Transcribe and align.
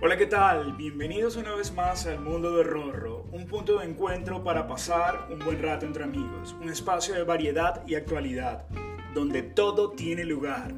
Hola, 0.00 0.16
¿qué 0.16 0.26
tal? 0.26 0.74
Bienvenidos 0.74 1.34
una 1.34 1.56
vez 1.56 1.72
más 1.72 2.06
al 2.06 2.20
Mundo 2.20 2.56
de 2.56 2.62
Rorro, 2.62 3.24
un 3.32 3.48
punto 3.48 3.80
de 3.80 3.86
encuentro 3.86 4.44
para 4.44 4.68
pasar 4.68 5.26
un 5.28 5.40
buen 5.40 5.60
rato 5.60 5.86
entre 5.86 6.04
amigos, 6.04 6.54
un 6.60 6.68
espacio 6.68 7.14
de 7.16 7.24
variedad 7.24 7.82
y 7.84 7.96
actualidad, 7.96 8.68
donde 9.12 9.42
todo 9.42 9.90
tiene 9.90 10.24
lugar, 10.24 10.72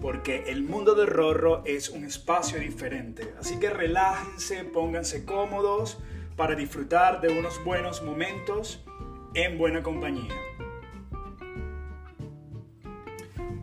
porque 0.00 0.44
el 0.46 0.62
Mundo 0.62 0.94
de 0.94 1.04
Rorro 1.04 1.60
es 1.66 1.90
un 1.90 2.04
espacio 2.04 2.58
diferente, 2.60 3.34
así 3.38 3.58
que 3.58 3.68
relájense, 3.68 4.64
pónganse 4.64 5.26
cómodos 5.26 5.98
para 6.34 6.54
disfrutar 6.54 7.20
de 7.20 7.28
unos 7.28 7.62
buenos 7.64 8.02
momentos 8.02 8.82
en 9.34 9.58
buena 9.58 9.82
compañía. 9.82 10.32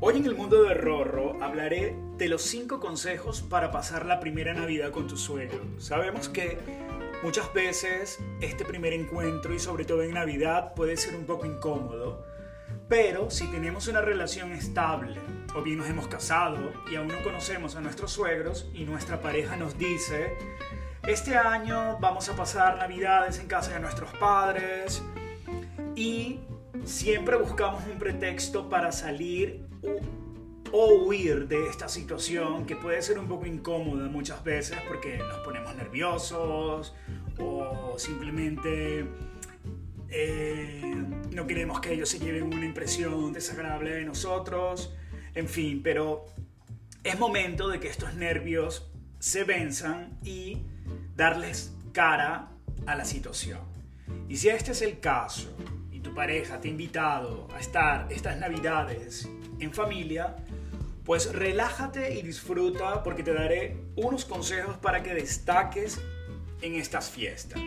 Hoy 0.01 0.15
en 0.15 0.25
el 0.25 0.33
mundo 0.33 0.63
de 0.63 0.73
Rorro 0.75 1.43
hablaré 1.43 1.93
de 2.15 2.29
los 2.29 2.43
5 2.43 2.79
consejos 2.79 3.41
para 3.41 3.69
pasar 3.69 4.05
la 4.05 4.21
primera 4.21 4.53
Navidad 4.53 4.91
con 4.91 5.07
tu 5.07 5.17
suegro. 5.17 5.59
Sabemos 5.77 6.29
que 6.29 6.57
muchas 7.21 7.53
veces 7.53 8.17
este 8.39 8.63
primer 8.63 8.93
encuentro 8.93 9.53
y 9.53 9.59
sobre 9.59 9.83
todo 9.83 10.03
en 10.03 10.13
Navidad 10.13 10.73
puede 10.73 10.95
ser 10.95 11.15
un 11.15 11.25
poco 11.25 11.45
incómodo, 11.45 12.25
pero 12.87 13.29
si 13.29 13.47
tenemos 13.47 13.89
una 13.89 13.99
relación 13.99 14.53
estable 14.53 15.19
o 15.53 15.61
bien 15.63 15.79
nos 15.79 15.89
hemos 15.89 16.07
casado 16.07 16.71
y 16.89 16.95
aún 16.95 17.09
no 17.09 17.21
conocemos 17.21 17.75
a 17.75 17.81
nuestros 17.81 18.13
suegros 18.13 18.69
y 18.73 18.85
nuestra 18.85 19.19
pareja 19.19 19.57
nos 19.57 19.77
dice, 19.77 20.37
este 21.05 21.35
año 21.35 21.97
vamos 21.99 22.29
a 22.29 22.37
pasar 22.37 22.77
Navidades 22.77 23.37
en 23.37 23.47
casa 23.47 23.73
de 23.73 23.81
nuestros 23.81 24.11
padres 24.13 25.03
y 25.93 26.39
siempre 26.85 27.35
buscamos 27.35 27.83
un 27.91 27.99
pretexto 27.99 28.69
para 28.69 28.93
salir 28.93 29.67
o 30.71 31.03
huir 31.05 31.47
de 31.47 31.67
esta 31.67 31.87
situación 31.89 32.65
que 32.65 32.75
puede 32.75 33.01
ser 33.01 33.19
un 33.19 33.27
poco 33.27 33.45
incómoda 33.45 34.07
muchas 34.07 34.43
veces 34.43 34.77
porque 34.87 35.17
nos 35.17 35.39
ponemos 35.39 35.75
nerviosos 35.75 36.93
o 37.37 37.95
simplemente 37.97 39.05
eh, 40.09 40.95
no 41.31 41.45
queremos 41.45 41.79
que 41.79 41.93
ellos 41.93 42.09
se 42.09 42.19
lleven 42.19 42.43
una 42.43 42.65
impresión 42.65 43.31
desagradable 43.31 43.91
de 43.91 44.05
nosotros, 44.05 44.93
en 45.35 45.47
fin, 45.47 45.81
pero 45.83 46.25
es 47.03 47.17
momento 47.19 47.69
de 47.69 47.79
que 47.79 47.87
estos 47.87 48.15
nervios 48.15 48.91
se 49.19 49.43
venzan 49.43 50.17
y 50.23 50.63
darles 51.15 51.73
cara 51.93 52.51
a 52.85 52.95
la 52.95 53.05
situación. 53.05 53.59
Y 54.27 54.37
si 54.37 54.49
este 54.49 54.71
es 54.71 54.81
el 54.81 54.99
caso 54.99 55.55
y 55.91 55.99
tu 55.99 56.13
pareja 56.15 56.59
te 56.59 56.67
ha 56.67 56.71
invitado 56.71 57.47
a 57.53 57.59
estar 57.59 58.11
estas 58.11 58.37
navidades 58.37 59.29
en 59.59 59.73
familia, 59.73 60.35
pues 61.09 61.33
relájate 61.33 62.13
y 62.13 62.21
disfruta 62.21 63.01
porque 63.01 63.23
te 63.23 63.33
daré 63.33 63.77
unos 63.95 64.25
consejos 64.25 64.77
para 64.77 65.01
que 65.01 65.15
destaques 65.15 65.99
en 66.61 66.75
estas 66.75 67.09
fiestas. 67.09 67.59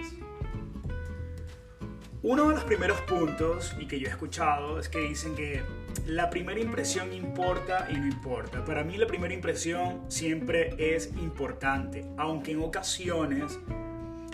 Uno 2.23 2.49
de 2.49 2.55
los 2.55 2.63
primeros 2.63 3.01
puntos, 3.01 3.75
y 3.81 3.89
que 3.89 3.99
yo 3.99 4.07
he 4.07 4.11
escuchado, 4.11 4.79
es 4.79 4.89
que 4.89 5.01
dicen 5.01 5.35
que 5.35 5.61
la 6.07 6.31
primera 6.31 6.61
impresión 6.61 7.13
importa 7.13 7.89
y 7.91 7.95
no 7.95 8.07
importa. 8.07 8.65
Para 8.65 8.85
mí 8.85 8.97
la 8.97 9.09
primera 9.09 9.35
impresión 9.35 10.05
siempre 10.07 10.77
es 10.79 11.09
importante, 11.17 12.07
aunque 12.19 12.53
en 12.53 12.63
ocasiones 12.63 13.59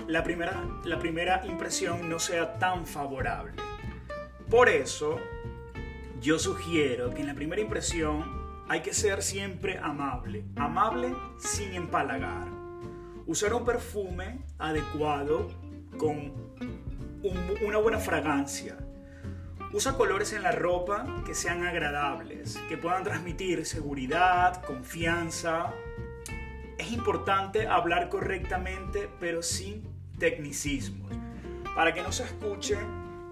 la 0.07 0.23
primera, 0.23 0.63
la 0.85 0.99
primera 0.99 1.47
impresión 1.47 2.11
no 2.11 2.19
sea 2.19 2.59
tan 2.59 2.87
favorable. 2.87 3.55
Por 4.51 4.69
eso, 4.69 5.17
yo 6.21 6.39
sugiero 6.39 7.15
que 7.15 7.23
en 7.23 7.29
la 7.29 7.35
primera 7.35 7.63
impresión 7.63 8.38
hay 8.69 8.83
que 8.83 8.93
ser 8.93 9.23
siempre 9.23 9.79
amable, 9.79 10.45
amable 10.57 11.15
sin 11.39 11.73
empalagar. 11.73 12.49
Usar 13.27 13.55
un 13.55 13.65
perfume 13.65 14.41
adecuado 14.59 15.49
con 15.97 16.33
una 17.67 17.79
buena 17.79 17.99
fragancia. 17.99 18.77
Usa 19.73 19.95
colores 19.95 20.33
en 20.33 20.43
la 20.43 20.53
ropa 20.53 21.23
que 21.27 21.35
sean 21.35 21.65
agradables, 21.65 22.59
que 22.69 22.77
puedan 22.77 23.05
transmitir 23.05 23.65
seguridad, 23.65 24.63
confianza. 24.63 25.73
Es 26.79 26.93
importante 26.93 27.67
hablar 27.67 28.09
correctamente, 28.09 29.09
pero 29.19 29.43
sin 29.43 29.83
tecnicismos, 30.19 31.11
para 31.75 31.93
que 31.93 32.03
no 32.03 32.13
se 32.13 32.25
escuche 32.25 32.79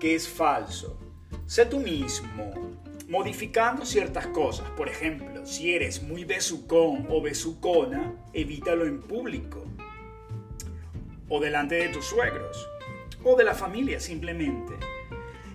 que 0.01 0.15
es 0.15 0.29
falso. 0.29 0.99
Sé 1.47 1.65
tú 1.67 1.79
mismo, 1.79 2.77
modificando 3.09 3.85
ciertas 3.85 4.27
cosas. 4.29 4.69
Por 4.71 4.89
ejemplo, 4.89 5.47
si 5.47 5.75
eres 5.75 6.03
muy 6.03 6.25
besucón 6.25 7.07
o 7.11 7.23
besucona, 7.23 8.15
evítalo 8.33 8.85
en 8.85 9.01
público. 9.01 9.65
O 11.29 11.41
delante 11.41 11.77
de 11.77 11.89
tus 11.89 12.07
suegros. 12.07 12.69
O 13.25 13.37
de 13.37 13.45
la 13.45 13.55
familia 13.55 14.01
simplemente. 14.01 14.75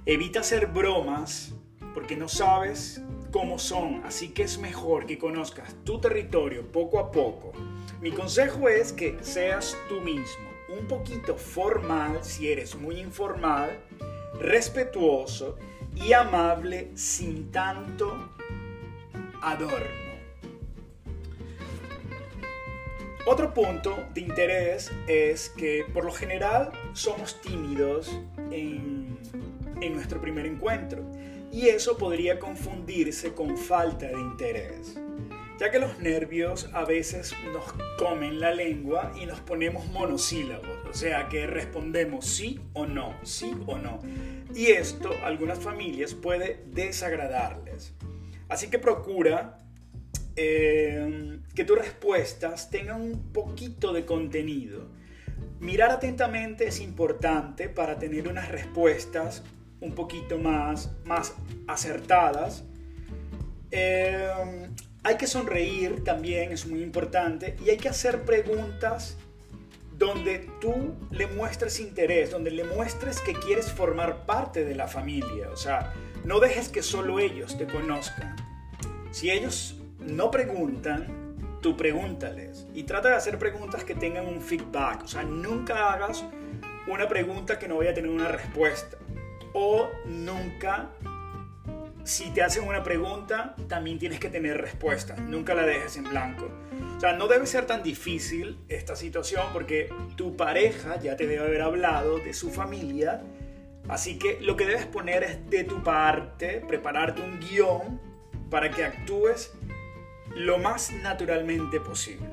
Evita 0.05 0.39
hacer 0.39 0.67
bromas 0.67 1.53
porque 1.93 2.15
no 2.15 2.27
sabes 2.27 3.01
cómo 3.31 3.59
son, 3.59 4.01
así 4.05 4.29
que 4.29 4.43
es 4.43 4.57
mejor 4.57 5.05
que 5.05 5.17
conozcas 5.17 5.75
tu 5.83 5.99
territorio 5.99 6.71
poco 6.71 6.99
a 6.99 7.11
poco. 7.11 7.53
Mi 8.01 8.11
consejo 8.11 8.67
es 8.67 8.91
que 8.91 9.17
seas 9.21 9.77
tú 9.87 10.01
mismo, 10.01 10.49
un 10.69 10.87
poquito 10.87 11.35
formal 11.35 12.23
si 12.23 12.51
eres 12.51 12.75
muy 12.75 12.99
informal, 12.99 13.79
respetuoso 14.39 15.57
y 15.95 16.13
amable 16.13 16.91
sin 16.95 17.51
tanto 17.51 18.31
adorno. 19.41 20.01
Otro 23.27 23.53
punto 23.53 24.07
de 24.15 24.21
interés 24.21 24.91
es 25.07 25.49
que 25.49 25.85
por 25.93 26.05
lo 26.05 26.11
general 26.11 26.71
somos 26.93 27.39
tímidos 27.41 28.19
en, 28.49 29.19
nuestro 29.93 30.21
primer 30.21 30.45
encuentro 30.45 31.03
y 31.51 31.67
eso 31.67 31.97
podría 31.97 32.39
confundirse 32.39 33.33
con 33.33 33.57
falta 33.57 34.07
de 34.07 34.19
interés, 34.19 34.99
ya 35.61 35.69
que 35.69 35.77
los 35.77 35.99
nervios 35.99 36.71
a 36.73 36.85
veces 36.85 37.35
nos 37.53 37.63
comen 37.99 38.39
la 38.39 38.51
lengua 38.51 39.11
y 39.15 39.27
nos 39.27 39.41
ponemos 39.41 39.85
monosílabos, 39.91 40.67
o 40.89 40.93
sea 40.95 41.29
que 41.29 41.45
respondemos 41.45 42.25
sí 42.25 42.59
o 42.73 42.87
no, 42.87 43.13
sí 43.21 43.53
o 43.67 43.77
no. 43.77 43.99
Y 44.55 44.71
esto 44.71 45.11
a 45.23 45.27
algunas 45.27 45.59
familias 45.59 46.15
puede 46.15 46.63
desagradarles. 46.65 47.93
Así 48.49 48.71
que 48.71 48.79
procura 48.79 49.59
eh, 50.35 51.39
que 51.53 51.63
tus 51.63 51.77
respuestas 51.77 52.71
tengan 52.71 52.99
un 52.99 53.31
poquito 53.31 53.93
de 53.93 54.03
contenido. 54.03 54.89
Mirar 55.59 55.91
atentamente 55.91 56.69
es 56.69 56.79
importante 56.79 57.69
para 57.69 57.99
tener 57.99 58.27
unas 58.27 58.49
respuestas 58.49 59.43
un 59.79 59.93
poquito 59.93 60.39
más, 60.39 60.91
más 61.05 61.35
acertadas. 61.67 62.63
Eh, 63.69 64.27
hay 65.03 65.17
que 65.17 65.27
sonreír 65.27 66.03
también, 66.03 66.51
es 66.51 66.65
muy 66.65 66.81
importante, 66.81 67.55
y 67.65 67.69
hay 67.69 67.77
que 67.77 67.89
hacer 67.89 68.23
preguntas 68.23 69.17
donde 69.97 70.49
tú 70.59 70.95
le 71.11 71.27
muestres 71.27 71.79
interés, 71.79 72.31
donde 72.31 72.51
le 72.51 72.63
muestres 72.63 73.19
que 73.21 73.33
quieres 73.33 73.71
formar 73.71 74.25
parte 74.25 74.65
de 74.65 74.73
la 74.75 74.87
familia. 74.87 75.49
O 75.51 75.55
sea, 75.55 75.93
no 76.23 76.39
dejes 76.39 76.69
que 76.69 76.81
solo 76.81 77.19
ellos 77.19 77.55
te 77.57 77.67
conozcan. 77.67 78.35
Si 79.11 79.29
ellos 79.29 79.75
no 79.99 80.31
preguntan, 80.31 81.07
tú 81.61 81.77
pregúntales. 81.77 82.65
Y 82.73 82.83
trata 82.83 83.09
de 83.09 83.15
hacer 83.15 83.37
preguntas 83.37 83.83
que 83.83 83.93
tengan 83.93 84.27
un 84.27 84.41
feedback. 84.41 85.03
O 85.03 85.07
sea, 85.07 85.23
nunca 85.23 85.93
hagas 85.93 86.25
una 86.87 87.07
pregunta 87.07 87.59
que 87.59 87.67
no 87.67 87.77
vaya 87.77 87.91
a 87.91 87.93
tener 87.93 88.09
una 88.09 88.27
respuesta. 88.27 88.97
O 89.53 89.87
nunca, 90.05 90.89
si 92.03 92.29
te 92.31 92.41
hacen 92.41 92.67
una 92.67 92.83
pregunta, 92.83 93.55
también 93.67 93.99
tienes 93.99 94.19
que 94.19 94.29
tener 94.29 94.59
respuesta. 94.59 95.15
Nunca 95.15 95.53
la 95.53 95.65
dejes 95.65 95.97
en 95.97 96.05
blanco. 96.05 96.49
O 96.97 96.99
sea, 96.99 97.13
no 97.13 97.27
debe 97.27 97.45
ser 97.45 97.65
tan 97.65 97.83
difícil 97.83 98.59
esta 98.69 98.95
situación 98.95 99.45
porque 99.53 99.89
tu 100.15 100.35
pareja 100.35 100.99
ya 100.99 101.15
te 101.15 101.27
debe 101.27 101.43
haber 101.43 101.61
hablado 101.61 102.17
de 102.17 102.33
su 102.33 102.51
familia. 102.51 103.21
Así 103.87 104.19
que 104.19 104.39
lo 104.41 104.55
que 104.55 104.65
debes 104.65 104.85
poner 104.85 105.23
es 105.23 105.49
de 105.49 105.63
tu 105.63 105.83
parte, 105.83 106.63
prepararte 106.67 107.21
un 107.21 107.39
guion 107.39 107.99
para 108.49 108.69
que 108.69 108.83
actúes 108.83 109.51
lo 110.35 110.57
más 110.59 110.91
naturalmente 111.01 111.79
posible. 111.79 112.27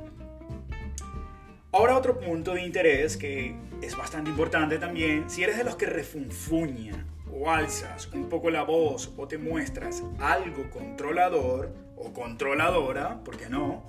Ahora 1.73 1.97
otro 1.97 2.19
punto 2.19 2.55
de 2.55 2.62
interés 2.62 3.17
que 3.17 3.55
es 3.82 3.97
bastante 3.97 4.31
importante 4.31 4.79
también, 4.79 5.29
si 5.31 5.43
eres 5.43 5.59
de 5.59 5.65
los 5.65 5.76
que 5.76 5.87
refunfuña 5.87 7.06
alzas 7.46 8.08
un 8.12 8.29
poco 8.29 8.50
la 8.50 8.62
voz 8.62 9.12
o 9.17 9.29
te 9.29 9.38
muestras 9.38 10.02
algo 10.19 10.69
controlador 10.70 11.73
o 11.96 12.12
controladora, 12.12 13.23
¿por 13.25 13.37
qué 13.37 13.49
no? 13.49 13.85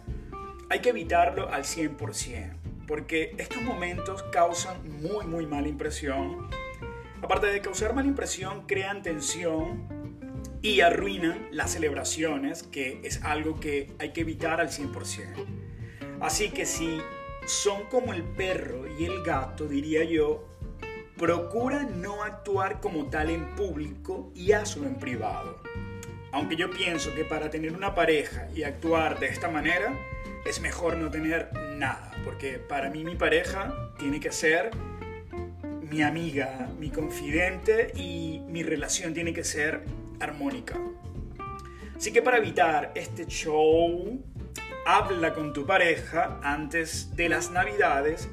hay 0.70 0.80
que 0.80 0.90
evitarlo 0.90 1.50
al 1.52 1.64
100%, 1.64 2.54
porque 2.88 3.36
estos 3.38 3.62
momentos 3.64 4.24
causan 4.32 4.78
muy, 5.02 5.26
muy 5.26 5.48
mala 5.48 5.68
impresión. 5.68 6.48
Aparte 7.22 7.48
de 7.48 7.60
causar 7.60 7.94
mala 7.94 8.08
impresión, 8.08 8.66
crean 8.68 9.02
tensión 9.02 9.88
y 10.62 10.82
arruinan 10.82 11.48
las 11.52 11.72
celebraciones, 11.72 12.64
que 12.64 13.02
es 13.04 13.24
algo 13.24 13.60
que 13.60 13.92
hay 14.00 14.14
que 14.14 14.22
evitar 14.22 14.62
al 14.62 14.70
100%. 14.70 15.46
Así 16.22 16.52
que 16.52 16.66
si 16.66 17.00
son 17.48 17.86
como 17.86 18.14
el 18.14 18.24
perro 18.24 18.86
y 19.00 19.06
el 19.06 19.24
gato, 19.24 19.66
diría 19.66 20.04
yo. 20.04 20.46
Procura 21.20 21.84
no 21.84 22.24
actuar 22.24 22.80
como 22.80 23.10
tal 23.10 23.30
en 23.30 23.54
público 23.56 24.32
y 24.34 24.54
hazlo 24.54 24.88
en 24.88 24.96
privado. 24.96 25.62
Aunque 26.32 26.56
yo 26.56 26.72
pienso 26.72 27.14
que 27.14 27.26
para 27.26 27.50
tener 27.50 27.74
una 27.74 27.94
pareja 27.94 28.48
y 28.56 28.64
actuar 28.64 29.20
de 29.20 29.28
esta 29.28 29.50
manera, 29.50 29.94
es 30.46 30.62
mejor 30.62 30.96
no 30.96 31.12
tener 31.12 31.52
nada, 31.76 32.10
porque 32.24 32.58
para 32.58 32.90
mí 32.90 33.04
mi 33.04 33.18
pareja 33.18 33.92
tiene 33.98 34.22
que 34.22 34.32
ser 34.32 34.72
mi 35.82 36.04
amiga, 36.04 36.70
mi 36.80 36.90
confidente 36.90 37.92
y 37.96 38.40
mi 38.48 38.64
relación 38.64 39.14
tiene 39.14 39.34
que 39.34 39.44
ser 39.44 39.84
armónica. 40.22 40.80
Así 41.98 42.14
que 42.14 42.22
para 42.22 42.38
evitar 42.38 42.94
este 42.96 43.26
show, 43.26 44.24
habla 44.86 45.34
con 45.34 45.52
tu 45.52 45.66
pareja 45.66 46.40
antes 46.42 47.14
de 47.18 47.28
las 47.28 47.52
navidades 47.52 48.30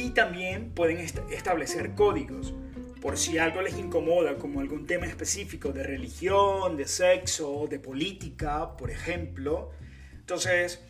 y 0.00 0.10
también 0.10 0.70
pueden 0.70 0.98
establecer 0.98 1.94
códigos 1.94 2.54
por 3.02 3.18
si 3.18 3.38
algo 3.38 3.62
les 3.62 3.78
incomoda, 3.78 4.36
como 4.36 4.60
algún 4.60 4.86
tema 4.86 5.06
específico 5.06 5.72
de 5.72 5.82
religión, 5.82 6.76
de 6.76 6.86
sexo, 6.86 7.66
de 7.68 7.78
política, 7.78 8.76
por 8.76 8.90
ejemplo. 8.90 9.70
Entonces, 10.18 10.82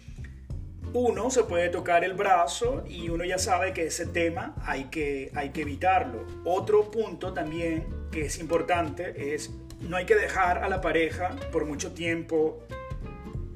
uno 0.93 1.31
se 1.31 1.45
puede 1.45 1.69
tocar 1.69 2.05
el 2.05 2.15
brazo 2.15 2.85
y 2.89 3.09
uno 3.09 3.25
ya 3.25 3.39
sabe 3.39 3.73
que 3.73 3.87
ese 3.87 4.07
tema 4.07 4.55
hay 4.65 4.85
que, 4.85 5.31
hay 5.35 5.51
que 5.51 5.63
evitarlo. 5.63 6.25
Otro 6.45 6.91
punto 6.91 7.33
también 7.33 7.87
que 8.11 8.27
es 8.27 8.39
importante 8.39 9.35
es 9.35 9.51
no 9.81 9.97
hay 9.97 10.05
que 10.05 10.17
dejar 10.17 10.65
a 10.65 10.69
la 10.69 10.81
pareja 10.81 11.37
por 11.53 11.65
mucho 11.65 11.93
tiempo 11.93 12.65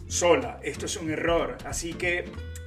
sola. 0.06 0.60
Esto 0.62 0.86
es 0.86 0.96
un 0.96 1.10
error. 1.10 1.58
Así 1.64 1.92
que 1.94 2.24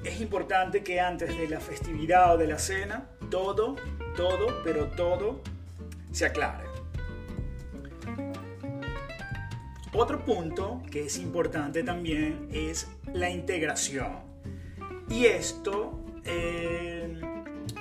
es 0.07 0.21
importante 0.21 0.83
que 0.83 0.99
antes 0.99 1.37
de 1.37 1.47
la 1.49 1.59
festividad 1.59 2.35
o 2.35 2.37
de 2.37 2.47
la 2.47 2.57
cena, 2.57 3.09
todo, 3.29 3.75
todo, 4.15 4.61
pero 4.63 4.85
todo 4.85 5.41
se 6.11 6.25
aclare. 6.25 6.65
Otro 9.93 10.23
punto 10.23 10.81
que 10.91 11.05
es 11.05 11.17
importante 11.17 11.83
también 11.83 12.47
es 12.53 12.87
la 13.13 13.29
integración. 13.29 14.19
Y 15.09 15.25
esto 15.25 16.03
eh, 16.23 17.19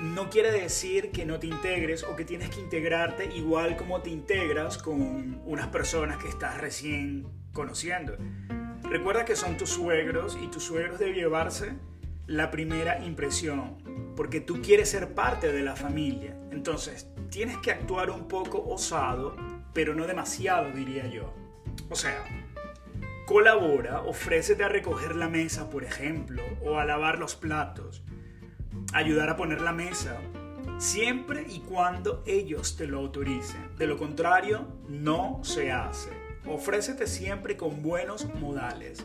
no 0.00 0.31
quiere 0.31 0.50
decir 0.50 1.11
que 1.11 1.26
no 1.26 1.38
te 1.38 1.46
integres 1.46 2.05
o 2.05 2.17
que 2.17 2.25
tienes 2.25 2.50
que 2.50 2.61
integrarte 2.61 3.26
igual 3.37 3.76
como 3.76 4.00
te 4.00 4.11
integras 4.11 4.78
con 4.78 5.40
unas 5.44 5.69
personas 5.69 6.17
que 6.19 6.28
estás 6.28 6.58
recién 6.58 7.26
conociendo. 7.52 8.17
Recuerda 8.82 9.25
que 9.25 9.37
son 9.37 9.56
tus 9.56 9.70
suegros 9.70 10.38
y 10.43 10.46
tus 10.49 10.64
suegros 10.64 10.99
deben 10.99 11.17
llevarse 11.17 11.75
la 12.26 12.50
primera 12.50 13.05
impresión, 13.05 13.76
porque 14.17 14.40
tú 14.40 14.61
quieres 14.61 14.90
ser 14.90 15.14
parte 15.14 15.52
de 15.52 15.62
la 15.62 15.76
familia. 15.76 16.37
Entonces, 16.50 17.08
tienes 17.31 17.58
que 17.58 17.70
actuar 17.70 18.11
un 18.11 18.26
poco 18.28 18.64
osado, 18.67 19.37
pero 19.73 19.94
no 19.94 20.06
demasiado, 20.06 20.73
diría 20.73 21.06
yo. 21.06 21.32
O 21.90 21.94
sea, 21.94 22.25
colabora, 23.26 24.00
ofrécete 24.02 24.64
a 24.64 24.69
recoger 24.69 25.14
la 25.14 25.28
mesa, 25.28 25.70
por 25.70 25.84
ejemplo, 25.84 26.43
o 26.64 26.78
a 26.78 26.84
lavar 26.84 27.19
los 27.19 27.37
platos, 27.37 28.02
ayudar 28.93 29.28
a 29.28 29.37
poner 29.37 29.61
la 29.61 29.73
mesa, 29.73 30.17
siempre 30.78 31.44
y 31.49 31.61
cuando 31.61 32.23
ellos 32.26 32.76
te 32.76 32.87
lo 32.87 32.99
autoricen. 32.99 33.76
De 33.76 33.87
lo 33.87 33.96
contrario, 33.96 34.67
no 34.88 35.40
se 35.43 35.70
hace. 35.73 36.11
Ofrécete 36.46 37.06
siempre 37.06 37.56
con 37.56 37.82
buenos 37.82 38.32
modales. 38.34 39.05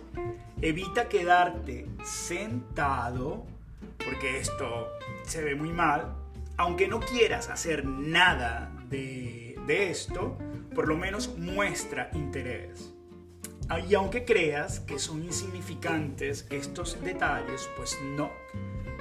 Evita 0.64 1.10
quedarte 1.10 1.88
sentado, 2.04 3.48
porque 3.98 4.38
esto 4.38 4.90
se 5.24 5.44
ve 5.44 5.56
muy 5.56 5.72
mal. 5.72 6.16
Aunque 6.56 6.88
no 6.88 7.00
quieras 7.00 7.50
hacer 7.50 7.84
nada 7.84 8.72
de, 8.88 9.56
esto, 9.68 10.38
por 10.76 10.88
lo 10.88 10.98
menos 10.98 11.36
muestra 11.36 12.12
interés. 12.14 12.94
Y 13.90 13.96
aunque 13.96 14.24
creas 14.24 14.82
que 14.82 15.00
son 15.00 15.24
insignificantes 15.24 16.46
estos 16.52 17.02
detalles, 17.02 17.68
pues 17.76 17.98
no. 18.04 18.30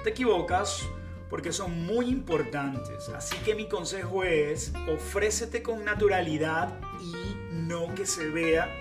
Te 0.02 0.10
equivocas 0.10 0.88
porque 1.28 1.52
son 1.52 1.84
muy 1.84 2.06
importantes. 2.06 3.10
Así 3.10 3.36
que 3.44 3.54
mi 3.54 3.68
consejo 3.68 4.24
es, 4.24 4.72
ofrécete 4.88 5.62
con 5.62 5.84
naturalidad 5.84 6.78
y 7.02 7.36
no 7.52 7.94
que 7.94 8.06
se 8.06 8.30
vea 8.30 8.74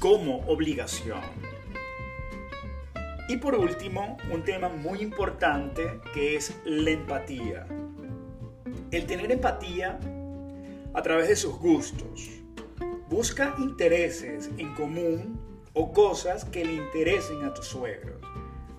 como 0.00 0.38
obligación. 0.46 1.20
Y 3.28 3.36
por 3.36 3.54
último, 3.54 4.16
un 4.32 4.42
tema 4.42 4.70
muy 4.70 5.02
importante 5.02 6.00
que 6.14 6.34
es 6.36 6.56
la 6.64 6.92
empatía. 6.92 7.66
El 8.90 9.04
tener 9.04 9.30
empatía 9.30 10.00
a 10.94 11.02
través 11.02 11.28
de 11.28 11.36
sus 11.36 11.58
gustos. 11.58 12.30
Busca 13.10 13.54
intereses 13.58 14.48
en 14.56 14.74
común 14.74 15.38
o 15.74 15.92
cosas 15.92 16.46
que 16.46 16.64
le 16.64 16.72
interesen 16.72 17.44
a 17.44 17.52
tus 17.52 17.66
suegros. 17.66 18.16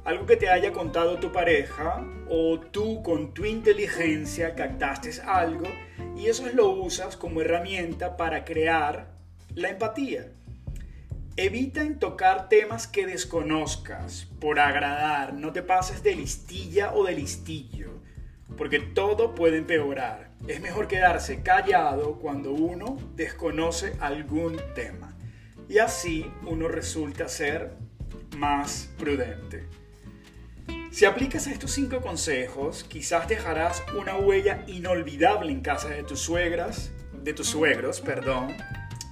Algo 0.03 0.25
que 0.25 0.35
te 0.35 0.49
haya 0.49 0.71
contado 0.71 1.19
tu 1.19 1.31
pareja 1.31 2.03
o 2.27 2.59
tú 2.59 3.03
con 3.03 3.35
tu 3.35 3.45
inteligencia 3.45 4.55
captaste 4.55 5.11
algo 5.21 5.67
y 6.17 6.25
eso 6.25 6.47
lo 6.55 6.71
usas 6.71 7.15
como 7.15 7.41
herramienta 7.41 8.17
para 8.17 8.45
crear 8.45 9.11
la 9.53 9.69
empatía. 9.69 10.31
Evita 11.35 11.81
en 11.81 11.99
tocar 11.99 12.49
temas 12.49 12.87
que 12.87 13.05
desconozcas 13.05 14.27
por 14.39 14.59
agradar, 14.59 15.33
no 15.33 15.53
te 15.53 15.63
pases 15.63 16.03
de 16.03 16.15
listilla 16.15 16.93
o 16.93 17.05
de 17.05 17.13
listillo, 17.13 18.01
porque 18.57 18.79
todo 18.79 19.35
puede 19.35 19.57
empeorar. 19.57 20.31
Es 20.47 20.61
mejor 20.61 20.87
quedarse 20.87 21.41
callado 21.41 22.19
cuando 22.19 22.51
uno 22.51 22.97
desconoce 23.15 23.95
algún 23.99 24.59
tema. 24.75 25.15
Y 25.69 25.77
así 25.77 26.29
uno 26.45 26.67
resulta 26.67 27.29
ser 27.29 27.73
más 28.37 28.89
prudente. 28.97 29.67
Si 30.91 31.05
aplicas 31.05 31.45
estos 31.47 31.71
cinco 31.71 32.01
consejos, 32.01 32.83
quizás 32.83 33.27
dejarás 33.27 33.83
una 33.97 34.17
huella 34.17 34.63
inolvidable 34.67 35.51
en 35.51 35.61
casa 35.61 35.89
de 35.89 36.03
tus 36.03 36.19
suegras, 36.19 36.91
de 37.13 37.33
tus 37.33 37.47
suegros, 37.47 38.01
perdón, 38.01 38.55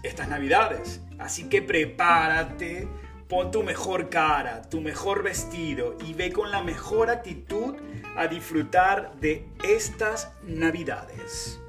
estas 0.08 0.30
navidades. 0.30 1.02
Así 1.20 1.50
que 1.50 1.62
prepárate, 1.62 2.88
pon 3.28 3.52
tu 3.52 3.64
mejor 3.64 4.10
cara, 4.10 4.62
tu 4.70 4.82
mejor 4.82 5.24
vestido 5.24 5.98
y 6.06 6.14
ve 6.14 6.32
con 6.32 6.52
la 6.52 6.64
mejor 6.64 7.10
actitud 7.10 7.76
a 8.16 8.28
disfrutar 8.28 9.14
de 9.20 9.48
estas 9.64 10.32
navidades. 10.44 11.60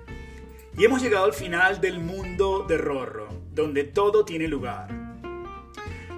Y 0.77 0.85
hemos 0.85 1.03
llegado 1.03 1.25
al 1.25 1.33
final 1.33 1.81
del 1.81 1.99
mundo 1.99 2.65
de 2.69 2.79
Rorro, 2.79 3.29
donde 3.53 3.85
todo 3.85 4.25
tiene 4.25 4.47
lugar. 4.47 4.89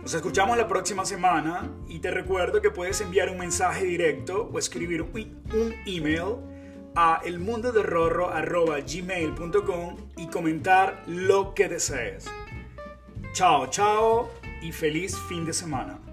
Nos 0.03 0.15
escuchamos 0.15 0.57
la 0.57 0.69
próxima 0.69 1.05
semana 1.05 1.71
y 1.89 2.00
te 2.00 2.11
recuerdo 2.11 2.61
que 2.61 2.71
puedes 2.71 3.00
enviar 3.00 3.31
un 3.31 3.39
mensaje 3.39 3.85
directo 3.85 4.50
o 4.53 4.59
escribir 4.59 5.03
un 5.03 5.75
email 5.87 6.50
a 6.94 7.20
elmundoderrorro.gmail.com 7.25 9.97
y 10.16 10.28
comentar 10.28 11.02
lo 11.06 11.52
que 11.54 11.68
desees. 11.68 12.26
Chao, 13.32 13.66
chao 13.68 14.30
y 14.62 14.73
feliz 14.73 15.16
fin 15.28 15.44
de 15.44 15.52
semana. 15.52 16.10